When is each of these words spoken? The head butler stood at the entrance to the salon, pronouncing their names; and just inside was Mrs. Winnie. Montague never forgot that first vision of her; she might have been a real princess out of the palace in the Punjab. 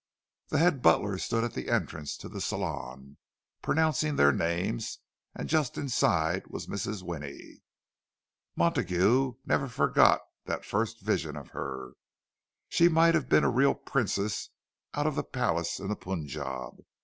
The 0.47 0.57
head 0.57 0.81
butler 0.81 1.19
stood 1.19 1.43
at 1.43 1.53
the 1.53 1.69
entrance 1.69 2.17
to 2.17 2.27
the 2.27 2.41
salon, 2.41 3.17
pronouncing 3.61 4.15
their 4.15 4.31
names; 4.31 4.97
and 5.35 5.47
just 5.47 5.77
inside 5.77 6.47
was 6.47 6.65
Mrs. 6.65 7.03
Winnie. 7.03 7.61
Montague 8.55 9.33
never 9.45 9.67
forgot 9.67 10.21
that 10.45 10.65
first 10.65 11.01
vision 11.01 11.37
of 11.37 11.49
her; 11.49 11.91
she 12.67 12.89
might 12.89 13.13
have 13.13 13.29
been 13.29 13.43
a 13.43 13.51
real 13.51 13.75
princess 13.75 14.49
out 14.95 15.05
of 15.05 15.13
the 15.13 15.23
palace 15.23 15.79
in 15.79 15.89
the 15.89 15.95
Punjab. 15.95 16.77